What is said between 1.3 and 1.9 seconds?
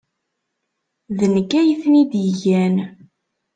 nekk ay